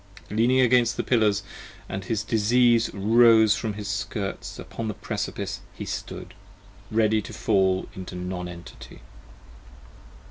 [0.29, 1.43] 32 LEANING against the pillars,
[1.73, 6.33] & his disease rose from his skirts: Upon the Precipice he stood;
[6.89, 9.03] ready to fall into Non Entity.